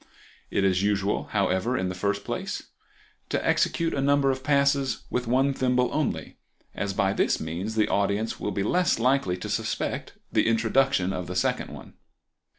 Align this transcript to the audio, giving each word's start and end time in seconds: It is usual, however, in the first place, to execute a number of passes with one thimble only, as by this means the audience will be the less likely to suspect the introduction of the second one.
It 0.49 0.63
is 0.63 0.81
usual, 0.81 1.25
however, 1.25 1.77
in 1.77 1.89
the 1.89 1.93
first 1.93 2.23
place, 2.23 2.69
to 3.29 3.47
execute 3.47 3.93
a 3.93 4.01
number 4.01 4.31
of 4.31 4.43
passes 4.43 5.03
with 5.11 5.27
one 5.27 5.53
thimble 5.53 5.91
only, 5.93 6.39
as 6.73 6.91
by 6.93 7.13
this 7.13 7.39
means 7.39 7.75
the 7.75 7.87
audience 7.87 8.39
will 8.39 8.49
be 8.49 8.63
the 8.63 8.69
less 8.69 8.97
likely 8.97 9.37
to 9.37 9.47
suspect 9.47 10.13
the 10.31 10.47
introduction 10.47 11.13
of 11.13 11.27
the 11.27 11.35
second 11.35 11.69
one. 11.69 11.93